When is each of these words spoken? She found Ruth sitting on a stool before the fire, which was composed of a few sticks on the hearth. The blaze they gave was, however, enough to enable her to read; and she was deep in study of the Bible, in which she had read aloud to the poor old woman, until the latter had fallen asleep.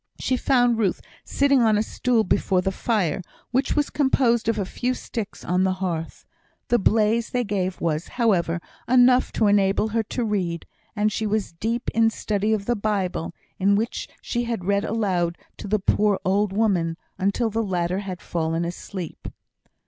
She 0.19 0.35
found 0.35 0.79
Ruth 0.79 0.99
sitting 1.23 1.61
on 1.61 1.77
a 1.77 1.83
stool 1.83 2.23
before 2.23 2.59
the 2.61 2.71
fire, 2.71 3.21
which 3.51 3.75
was 3.75 3.91
composed 3.91 4.49
of 4.49 4.57
a 4.57 4.65
few 4.65 4.95
sticks 4.95 5.45
on 5.45 5.63
the 5.63 5.73
hearth. 5.73 6.25
The 6.69 6.79
blaze 6.79 7.29
they 7.29 7.43
gave 7.43 7.79
was, 7.79 8.07
however, 8.07 8.59
enough 8.89 9.31
to 9.33 9.45
enable 9.45 9.89
her 9.89 10.01
to 10.01 10.23
read; 10.25 10.65
and 10.95 11.11
she 11.11 11.27
was 11.27 11.53
deep 11.53 11.91
in 11.93 12.09
study 12.09 12.51
of 12.51 12.65
the 12.65 12.75
Bible, 12.75 13.35
in 13.59 13.75
which 13.75 14.07
she 14.23 14.45
had 14.45 14.65
read 14.65 14.83
aloud 14.85 15.37
to 15.57 15.67
the 15.67 15.77
poor 15.77 16.19
old 16.25 16.51
woman, 16.51 16.97
until 17.19 17.51
the 17.51 17.61
latter 17.61 17.99
had 17.99 18.23
fallen 18.23 18.65
asleep. 18.65 19.27